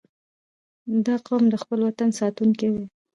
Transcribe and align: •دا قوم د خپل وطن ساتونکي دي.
•دا 1.05 1.15
قوم 1.27 1.43
د 1.49 1.55
خپل 1.63 1.79
وطن 1.87 2.09
ساتونکي 2.19 2.67
دي. 2.73 2.83